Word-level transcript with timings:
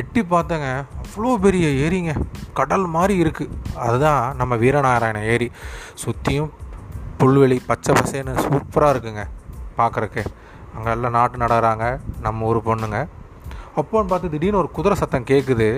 எட்டி 0.00 0.20
பார்த்தங்க. 0.34 0.68
அவ்வளோ 1.02 1.32
பெரிய 1.44 1.66
ஏரிங்க. 1.84 2.12
கடல் 2.58 2.86
மாதிரி 2.94 3.14
இருக்குது 3.22 3.56
அதுதான் 3.86 4.22
நம்ம 4.36 4.56
வீரநாராயண 4.56 5.18
ஏரி. 5.34 5.48
சுற்றியும் 6.02 6.50
புல்வெளி 7.20 7.58
பச்சை 7.70 7.92
பசேன்னு 7.98 8.34
சூப்பராக 8.44 8.92
இருக்குங்க 8.94 9.24
பார்க்குறக்கு 9.80 10.22
அங்கே 10.76 10.90
எல்லாம் 10.94 11.16
நாட்டு 11.18 11.36
நடறாங்க 11.44 11.84
நம்ம 12.20 12.46
ஊர் 12.50 12.66
பொண்ணுங்க. 12.68 12.98
அப்போன்னு 13.80 14.10
பார்த்து 14.12 14.32
திடீர்னு 14.32 14.60
ஒரு 14.62 14.70
குதிரை 14.76 14.96
சத்தம் 15.02 15.30
கேட்குது 15.30 15.68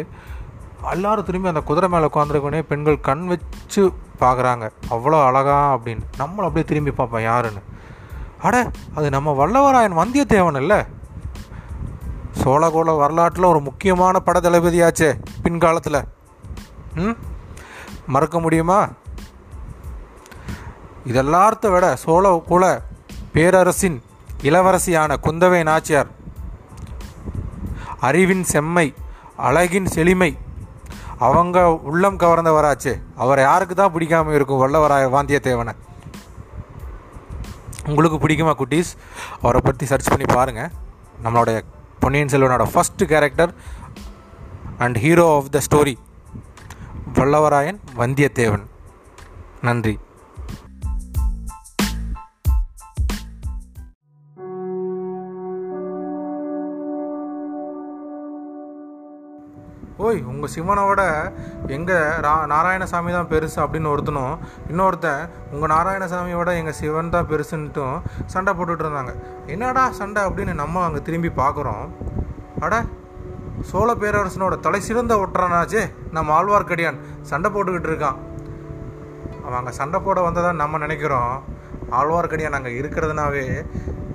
எல்லாரும் 0.93 1.27
திரும்பி 1.29 1.49
அந்த 1.49 1.61
குதிரை 1.69 1.89
மேலே 1.89 2.09
உட்காந்துருக்கோனே 2.11 2.61
பெண்கள் 2.71 3.05
கண் 3.09 3.27
வச்சு 3.27 3.83
பார்க்குறாங்க 4.23 4.65
அவ்வளோ 4.95 5.19
அழகா 5.29 5.59
அப்படின்னு. 5.77 6.05
நம்மளும் 6.17 6.49
அப்படியே 6.49 6.67
திரும்பி 6.71 6.93
பார்ப்போம் 6.99 7.27
யாருன்னு. 7.31 7.63
அட 8.47 8.57
அது 8.95 9.07
நம்ம 9.11 9.33
வல்லவராயன் 9.41 10.01
வந்தியத்தேவன் 10.01 10.61
இல்லை? 10.63 10.79
சோழகோள 12.45 12.97
வரலாற்றில் 12.97 13.45
ஒரு 13.45 13.61
முக்கியமான 13.61 14.21
பட 14.21 14.41
தளபதியாச்சே 14.41 15.19
பின்காலத்தில். 15.43 16.05
ம்? 16.95 17.11
மறக்க 18.07 18.41
முடியுமா? 18.41 18.89
இதெல்லாத்த 21.09 21.71
விட 21.71 21.97
சோழ 21.97 22.43
குல 22.47 22.83
பேரரசின் 23.33 24.03
இளவரசியான 24.43 25.17
குந்தவை 25.23 25.63
நாச்சியார் 25.63 26.07
அறிவின் 28.01 28.45
செம்மை 28.45 28.95
அழகின் 29.37 29.87
செழுமை 29.87 30.39
அவங்க 31.19 31.75
உள்ளம் 31.75 32.17
கவர்ந்தவராச்சே. 32.17 33.03
அவர் 33.17 33.39
யாருக்கு 33.39 33.75
தான் 33.75 33.95
பிடிக்காம 33.95 34.35
இருக்கும் 34.35 34.61
வல்லவராய 34.61 35.09
வாந்தியத்தேவனை? 35.17 35.73
உங்களுக்கு 37.89 38.27
பிடிக்குமா 38.27 38.55
குட்டீஸ்? 38.55 38.99
அவரை 39.43 39.61
பற்றி 39.65 39.87
சர்ச் 39.87 40.09
பண்ணி 40.09 40.25
பாருங்கள் 40.25 40.71
நம்மளுடைய 41.25 41.65
Ponniyin 42.05 42.29
செல்வனோட 42.29 42.65
first 42.73 43.05
character 43.05 43.55
and 44.79 44.97
hero 44.99 45.27
of 45.35 45.51
the 45.51 45.61
story 45.71 45.95
Vallavarayan 47.15 47.79
Vandiyadevan. 47.99 48.65
நன்றி. 49.63 49.99
ஓய் 60.03 60.17
உங்கள் 60.31 60.51
சிவனை 60.53 60.85
விட 60.87 61.03
எங்கள் 61.75 62.15
ரா 62.25 62.33
நாராயணசாமி 62.53 63.11
தான் 63.17 63.29
பெருசு 63.33 63.59
அப்படின்னு 63.65 63.91
ஒருத்தனும் 63.93 64.41
இன்னொருத்தன் 64.71 65.21
உங்கள் 65.53 65.71
நாராயணசாமியோட 65.73 66.39
விட 66.41 66.53
எங்கள் 66.61 66.77
சிவன் 66.79 67.13
தான் 67.13 67.29
பெருசுன்ட்டும் 67.31 67.97
சண்டை 68.33 68.53
போட்டுட்டு 68.59 68.85
இருந்தாங்க. 68.85 69.13
என்னடா 69.55 69.85
சண்டை 70.01 70.23
அப்படின்னு 70.29 70.55
நம்ம 70.63 70.83
அங்கே 70.87 71.03
திரும்பி 71.09 71.31
பார்க்குறோம் 71.41 71.85
அட 72.67 72.83
சோழ 73.71 73.91
பேரரசனோட 74.03 74.55
தலை 74.67 74.81
சிறந்த 74.89 75.15
ஒட்டுறானாச்சே 75.25 75.85
நம்ம 76.17 76.35
ஆழ்வார்க்கடியான். 76.39 77.01
சண்டை 77.33 77.51
போட்டுக்கிட்டு 77.55 77.91
இருக்கான். 77.93 78.19
அவன் 79.45 79.59
அங்கே 79.61 79.75
சண்டை 79.81 80.01
போட 80.09 80.21
வந்ததான் 80.29 80.63
நம்ம 80.63 80.79
நினைக்கிறோம். 80.87 81.35
ஆழ்வார்க்கடியான் 81.99 82.59
அங்கே 82.59 82.73
இருக்கிறதுனாவே 82.81 83.45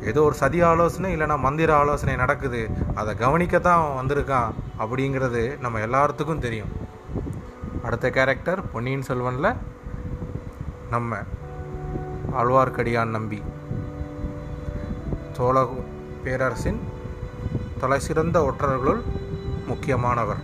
ஏதோ 0.10 0.22
ஒரு 0.22 0.36
சதி 0.42 0.60
ஆலோசனை 0.62 1.10
இல்லைனா 1.16 1.36
மந்திர 1.40 1.70
ஆலோசனை 1.76 2.16
நடக்குது. 2.16 2.62
அதை 2.96 3.16
கவனிக்கத்தான் 3.16 3.80
அவன் 3.80 3.98
வந்திருக்கான் 4.00 4.54
அப்படிங்கிறது 4.84 5.42
நம்ம 5.60 5.80
எல்லாத்துக்கும் 5.80 6.46
தெரியும். 6.46 6.72
அடுத்த 7.84 8.10
கேரக்டர் 8.10 8.62
பொன்னியின் 8.72 9.08
செல்வனில் 9.08 9.52
நம்ம 10.90 11.18
ஆழ்வார்க்கடியான் 12.40 13.16
நம்பி. 13.18 13.40
சோழ 15.38 15.58
பேரரசின் 16.24 16.80
தலை 17.82 18.00
சிறந்த 18.00 18.38
ஒற்றர்களுள் 18.42 19.02
முக்கியமானவர். 19.68 20.42